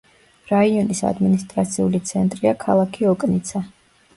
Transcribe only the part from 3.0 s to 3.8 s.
ოკნიცა.